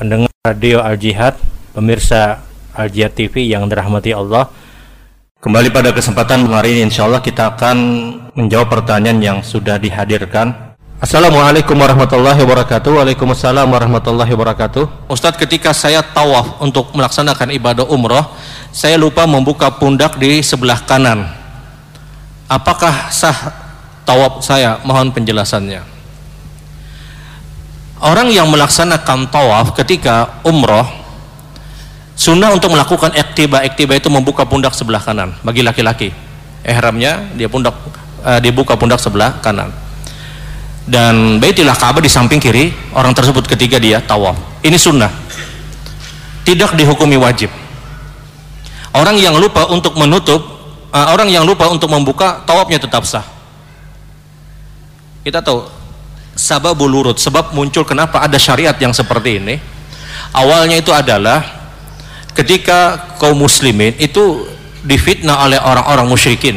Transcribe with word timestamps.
Radio 0.00 0.80
Al 0.80 0.96
Jihad, 0.96 1.36
pemirsa 1.76 2.40
Al 2.72 2.88
Jihad 2.88 3.12
TV 3.12 3.52
yang 3.52 3.68
dirahmati 3.68 4.16
Allah. 4.16 4.48
Kembali 5.44 5.68
pada 5.68 5.92
kesempatan 5.92 6.48
hari 6.48 6.80
ini 6.80 6.88
insya 6.88 7.04
Allah 7.04 7.20
kita 7.20 7.52
akan 7.52 7.76
menjawab 8.32 8.72
pertanyaan 8.72 9.20
yang 9.20 9.38
sudah 9.44 9.76
dihadirkan. 9.76 10.72
Assalamualaikum 11.04 11.76
warahmatullahi 11.76 12.40
wabarakatuh. 12.40 12.96
Waalaikumsalam 12.96 13.68
warahmatullahi 13.68 14.32
wabarakatuh. 14.32 15.12
Ustadz 15.12 15.36
ketika 15.36 15.76
saya 15.76 16.00
tawaf 16.00 16.64
untuk 16.64 16.96
melaksanakan 16.96 17.52
ibadah 17.60 17.84
umroh, 17.84 18.24
saya 18.72 18.96
lupa 18.96 19.28
membuka 19.28 19.68
pundak 19.68 20.16
di 20.16 20.40
sebelah 20.40 20.80
kanan. 20.88 21.28
Apakah 22.48 23.12
sah 23.12 23.52
tawaf 24.08 24.40
saya? 24.40 24.80
Mohon 24.80 25.12
penjelasannya. 25.12 25.99
Orang 28.00 28.32
yang 28.32 28.48
melaksanakan 28.48 29.28
tawaf 29.28 29.76
ketika 29.76 30.40
umroh 30.40 31.00
Sunnah 32.20 32.52
untuk 32.52 32.76
melakukan 32.76 33.16
ektiba-ektiba 33.16 33.96
itu 33.96 34.12
membuka 34.12 34.44
pundak 34.44 34.76
sebelah 34.76 35.00
kanan 35.00 35.32
bagi 35.40 35.64
laki-laki. 35.64 36.12
Ihramnya 36.60 37.32
dia 37.32 37.48
pundak 37.48 37.72
uh, 38.20 38.36
dibuka 38.44 38.76
pundak 38.76 39.00
sebelah 39.00 39.40
kanan. 39.40 39.72
Dan 40.84 41.40
Baitillah 41.40 41.72
Ka'bah 41.72 42.04
di 42.04 42.12
samping 42.12 42.36
kiri, 42.36 42.76
orang 42.92 43.16
tersebut 43.16 43.48
ketika 43.48 43.80
dia 43.80 44.04
tawaf. 44.04 44.36
Ini 44.60 44.76
sunnah. 44.76 45.08
Tidak 46.44 46.76
dihukumi 46.76 47.16
wajib. 47.16 47.48
Orang 48.92 49.16
yang 49.16 49.40
lupa 49.40 49.64
untuk 49.72 49.96
menutup, 49.96 50.44
uh, 50.92 51.16
orang 51.16 51.32
yang 51.32 51.48
lupa 51.48 51.72
untuk 51.72 51.88
membuka 51.88 52.44
tawafnya 52.44 52.76
tetap 52.76 53.00
sah. 53.08 53.24
Kita 55.24 55.40
tahu 55.40 55.64
sababul 56.40 57.04
urut 57.04 57.20
sebab 57.20 57.52
muncul 57.52 57.84
kenapa 57.84 58.24
ada 58.24 58.40
syariat 58.40 58.72
yang 58.80 58.96
seperti 58.96 59.36
ini? 59.36 59.60
Awalnya 60.32 60.80
itu 60.80 60.88
adalah 60.88 61.44
ketika 62.32 63.12
kaum 63.20 63.36
muslimin 63.36 63.92
itu 64.00 64.48
difitnah 64.80 65.44
oleh 65.44 65.60
orang-orang 65.60 66.08
musyrikin. 66.08 66.56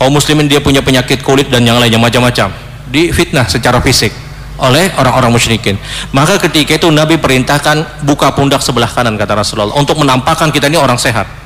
Kaum 0.00 0.16
muslimin 0.16 0.48
dia 0.48 0.64
punya 0.64 0.80
penyakit 0.80 1.20
kulit 1.20 1.52
dan 1.52 1.60
yang 1.68 1.76
lainnya 1.76 2.00
macam-macam. 2.00 2.48
Difitnah 2.88 3.44
secara 3.44 3.84
fisik 3.84 4.10
oleh 4.56 4.88
orang-orang 4.96 5.32
musyrikin. 5.32 5.76
Maka 6.16 6.40
ketika 6.40 6.80
itu 6.80 6.88
Nabi 6.88 7.20
perintahkan 7.20 8.04
buka 8.08 8.32
pundak 8.32 8.64
sebelah 8.64 8.88
kanan 8.88 9.20
kata 9.20 9.36
Rasulullah 9.36 9.76
untuk 9.76 10.00
menampakkan 10.00 10.48
kita 10.48 10.72
ini 10.72 10.80
orang 10.80 10.96
sehat 10.96 11.39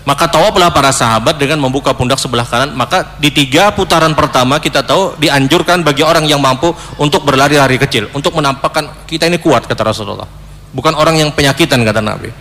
maka 0.00 0.32
tawaflah 0.32 0.72
para 0.72 0.88
sahabat 0.96 1.36
dengan 1.36 1.60
membuka 1.60 1.92
pundak 1.92 2.16
sebelah 2.16 2.48
kanan 2.48 2.72
maka 2.72 3.20
di 3.20 3.28
tiga 3.28 3.68
putaran 3.68 4.16
pertama 4.16 4.56
kita 4.56 4.80
tahu 4.80 5.20
dianjurkan 5.20 5.84
bagi 5.84 6.00
orang 6.00 6.24
yang 6.24 6.40
mampu 6.40 6.72
untuk 6.96 7.20
berlari-lari 7.28 7.76
kecil 7.76 8.08
untuk 8.16 8.32
menampakkan 8.32 9.04
kita 9.04 9.28
ini 9.28 9.36
kuat 9.36 9.68
kata 9.68 9.84
Rasulullah 9.84 10.24
bukan 10.72 10.96
orang 10.96 11.20
yang 11.20 11.30
penyakitan 11.36 11.84
kata 11.84 12.00
Nabi 12.00 12.32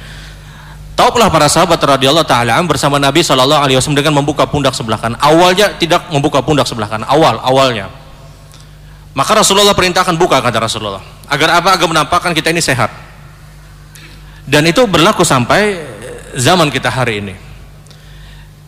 Tawaflah 0.99 1.31
para 1.31 1.47
sahabat 1.47 1.79
radhiyallahu 1.79 2.27
taala 2.27 2.59
bersama 2.67 2.99
Nabi 2.99 3.23
Shallallahu 3.23 3.63
alaihi 3.63 3.79
wasallam 3.79 4.03
dengan 4.03 4.19
membuka 4.19 4.43
pundak 4.43 4.75
sebelah 4.75 4.99
kanan. 4.99 5.15
Awalnya 5.23 5.79
tidak 5.79 6.11
membuka 6.11 6.43
pundak 6.43 6.67
sebelah 6.67 6.91
kanan, 6.91 7.07
awal 7.07 7.39
awalnya. 7.39 7.87
Maka 9.15 9.31
Rasulullah 9.39 9.71
perintahkan 9.71 10.19
buka 10.19 10.43
kata 10.43 10.59
Rasulullah. 10.59 10.99
Agar 11.31 11.55
apa? 11.55 11.79
Agar 11.79 11.87
menampakkan 11.87 12.35
kita 12.35 12.51
ini 12.51 12.59
sehat. 12.59 12.91
Dan 14.43 14.67
itu 14.67 14.83
berlaku 14.91 15.23
sampai 15.23 15.79
zaman 16.35 16.67
kita 16.67 16.91
hari 16.91 17.23
ini 17.23 17.48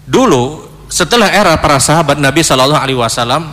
dulu 0.05 0.71
setelah 0.91 1.31
era 1.31 1.55
para 1.55 1.79
sahabat 1.79 2.19
Nabi 2.19 2.43
Shallallahu 2.43 2.81
Alaihi 2.83 2.99
Wasallam 2.99 3.47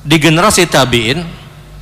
di 0.00 0.16
generasi 0.16 0.64
tabiin 0.64 1.20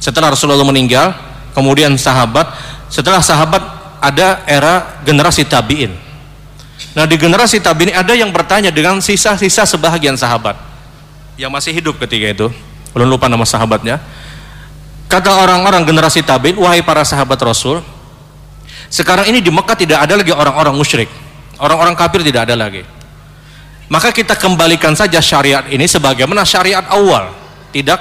setelah 0.02 0.34
Rasulullah 0.34 0.66
meninggal 0.66 1.14
kemudian 1.54 1.94
sahabat 1.94 2.50
setelah 2.90 3.22
sahabat 3.22 3.62
ada 4.02 4.42
era 4.50 5.02
generasi 5.06 5.46
tabiin. 5.46 5.94
Nah 6.98 7.06
di 7.06 7.14
generasi 7.14 7.62
tabiin 7.62 7.94
ada 7.94 8.10
yang 8.14 8.34
bertanya 8.34 8.74
dengan 8.74 8.98
sisa-sisa 8.98 9.62
sebahagian 9.62 10.18
sahabat 10.18 10.58
yang 11.38 11.54
masih 11.54 11.70
hidup 11.70 12.02
ketika 12.02 12.26
itu. 12.34 12.46
Belum 12.90 13.06
lupa 13.06 13.30
nama 13.30 13.46
sahabatnya. 13.46 14.02
Kata 15.06 15.46
orang-orang 15.46 15.86
generasi 15.86 16.26
tabiin 16.26 16.58
wahai 16.58 16.82
para 16.82 17.06
sahabat 17.06 17.38
Rasul 17.38 17.80
sekarang 18.90 19.30
ini 19.30 19.38
di 19.38 19.52
Mekah 19.52 19.78
tidak 19.78 19.98
ada 20.02 20.18
lagi 20.18 20.34
orang-orang 20.34 20.74
musyrik. 20.74 21.06
Orang-orang 21.58 21.94
kafir 21.94 22.22
tidak 22.26 22.50
ada 22.50 22.54
lagi 22.58 22.97
maka 23.88 24.12
kita 24.12 24.36
kembalikan 24.36 24.92
saja 24.92 25.16
syariat 25.24 25.64
ini 25.72 25.88
sebagaimana 25.88 26.44
syariat 26.44 26.84
awal. 26.92 27.32
Tidak 27.72 28.00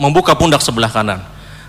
membuka 0.00 0.32
pundak 0.32 0.64
sebelah 0.64 0.88
kanan. 0.88 1.20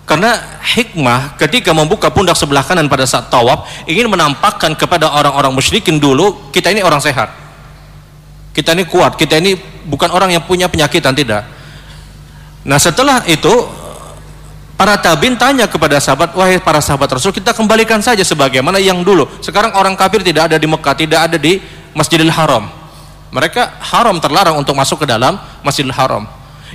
Karena 0.07 0.39
hikmah 0.63 1.35
ketika 1.35 1.75
membuka 1.75 2.07
pundak 2.07 2.39
sebelah 2.39 2.63
kanan 2.63 2.87
pada 2.87 3.03
saat 3.03 3.27
tawaf 3.27 3.67
ingin 3.89 4.07
menampakkan 4.07 4.71
kepada 4.77 5.11
orang-orang 5.11 5.51
musyrikin 5.51 5.99
dulu 5.99 6.51
kita 6.55 6.71
ini 6.71 6.79
orang 6.79 7.03
sehat. 7.03 7.27
Kita 8.55 8.71
ini 8.71 8.87
kuat 8.87 9.19
kita 9.19 9.35
ini 9.43 9.59
bukan 9.83 10.15
orang 10.15 10.31
yang 10.31 10.43
punya 10.47 10.71
penyakitan 10.71 11.11
tidak. 11.11 11.43
Nah 12.63 12.79
setelah 12.79 13.19
itu 13.27 13.51
para 14.79 14.95
tabin 14.95 15.35
tanya 15.35 15.67
kepada 15.67 15.99
sahabat 15.99 16.31
wahai 16.39 16.63
para 16.63 16.79
sahabat 16.79 17.19
rasul 17.19 17.35
kita 17.35 17.51
kembalikan 17.51 17.99
saja 17.99 18.23
sebagaimana 18.23 18.79
yang 18.79 19.03
dulu. 19.03 19.27
Sekarang 19.43 19.75
orang 19.75 19.99
kafir 19.99 20.23
tidak 20.23 20.53
ada 20.53 20.57
di 20.61 20.67
Mekah 20.71 20.95
tidak 20.95 21.19
ada 21.27 21.35
di 21.35 21.59
Masjidil 21.91 22.31
Haram 22.31 22.74
mereka 23.35 23.75
haram 23.83 24.15
terlarang 24.23 24.55
untuk 24.55 24.71
masuk 24.71 25.03
ke 25.03 25.07
dalam 25.11 25.35
Masjidil 25.59 25.91
Haram. 25.91 26.23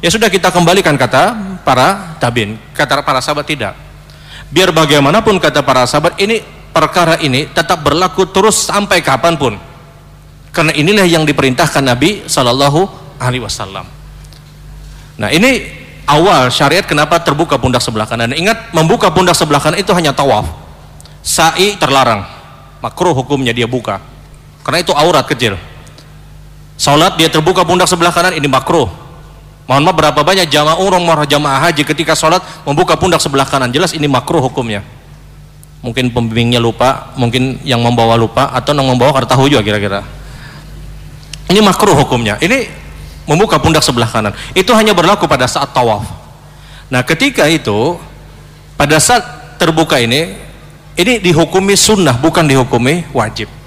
Ya 0.05 0.13
sudah 0.13 0.29
kita 0.29 0.53
kembalikan 0.53 0.93
kata 0.93 1.33
para 1.65 2.21
tabin. 2.21 2.61
Kata 2.77 3.01
para 3.01 3.25
sahabat 3.25 3.49
tidak. 3.49 3.73
Biar 4.53 4.69
bagaimanapun 4.69 5.41
kata 5.41 5.65
para 5.65 5.89
sahabat 5.89 6.21
ini 6.21 6.45
perkara 6.77 7.17
ini 7.25 7.49
tetap 7.49 7.81
berlaku 7.81 8.29
terus 8.29 8.69
sampai 8.69 9.01
kapan 9.01 9.41
pun. 9.41 9.57
Karena 10.53 10.77
inilah 10.77 11.09
yang 11.09 11.25
diperintahkan 11.25 11.81
Nabi 11.81 12.29
Shallallahu 12.29 12.81
Alaihi 13.17 13.41
Wasallam. 13.41 13.89
Nah 15.17 15.33
ini 15.33 15.65
awal 16.05 16.53
syariat 16.53 16.85
kenapa 16.85 17.25
terbuka 17.25 17.57
pundak 17.57 17.81
sebelah 17.81 18.05
kanan. 18.05 18.37
Ingat 18.37 18.77
membuka 18.77 19.09
pundak 19.09 19.33
sebelah 19.33 19.65
kanan 19.65 19.81
itu 19.81 19.97
hanya 19.97 20.13
tawaf. 20.13 20.45
Sa'i 21.25 21.81
terlarang. 21.81 22.29
Makruh 22.85 23.17
hukumnya 23.17 23.57
dia 23.57 23.65
buka. 23.65 23.97
Karena 24.61 24.85
itu 24.85 24.93
aurat 24.93 25.25
kecil 25.25 25.70
Salat 26.81 27.21
dia 27.21 27.29
terbuka 27.29 27.61
pundak 27.61 27.85
sebelah 27.93 28.09
kanan 28.09 28.33
ini 28.33 28.49
makruh. 28.49 28.89
Mohon 29.69 29.83
maaf 29.85 29.97
berapa 30.01 30.21
banyak 30.25 30.49
jamaah 30.49 30.81
umroh 30.81 31.29
jamaah 31.29 31.69
haji 31.69 31.85
ketika 31.85 32.17
salat 32.17 32.41
membuka 32.65 32.97
pundak 32.97 33.21
sebelah 33.21 33.45
kanan. 33.45 33.69
Jelas 33.69 33.93
ini 33.93 34.09
makruh 34.09 34.41
hukumnya. 34.41 34.81
Mungkin 35.85 36.09
pembimbingnya 36.09 36.57
lupa, 36.57 37.13
mungkin 37.21 37.61
yang 37.69 37.85
membawa 37.85 38.17
lupa 38.17 38.49
atau 38.57 38.73
yang 38.73 38.89
membawa 38.89 39.13
karena 39.13 39.29
tahu 39.29 39.53
juga 39.53 39.61
kira-kira. 39.61 40.01
Ini 41.53 41.61
makruh 41.61 41.93
hukumnya. 42.01 42.41
Ini 42.41 42.73
membuka 43.29 43.61
pundak 43.61 43.85
sebelah 43.85 44.09
kanan. 44.09 44.33
Itu 44.57 44.73
hanya 44.73 44.97
berlaku 44.97 45.29
pada 45.29 45.45
saat 45.45 45.77
tawaf. 45.77 46.09
Nah, 46.89 47.05
ketika 47.05 47.45
itu 47.45 48.01
pada 48.81 48.97
saat 48.97 49.21
terbuka 49.61 50.01
ini 50.01 50.33
ini 50.97 51.21
dihukumi 51.21 51.77
sunnah 51.77 52.17
bukan 52.17 52.49
dihukumi 52.49 53.05
wajib. 53.13 53.60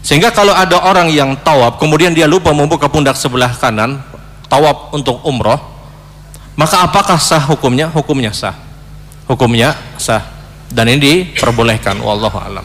Sehingga 0.00 0.32
kalau 0.32 0.56
ada 0.56 0.80
orang 0.80 1.12
yang 1.12 1.36
tawaf 1.44 1.76
kemudian 1.76 2.16
dia 2.16 2.24
lupa 2.24 2.50
membuka 2.56 2.88
pundak 2.88 3.14
sebelah 3.20 3.52
kanan, 3.52 4.00
tawaf 4.48 4.96
untuk 4.96 5.20
umroh, 5.28 5.60
maka 6.56 6.84
apakah 6.84 7.20
sah 7.20 7.40
hukumnya? 7.40 7.88
Hukumnya 7.88 8.32
sah. 8.32 8.56
Hukumnya 9.28 9.76
sah. 10.00 10.24
Dan 10.70 10.86
ini 10.92 11.34
diperbolehkan 11.34 11.98
wallahu 12.00 12.36
alam. 12.36 12.64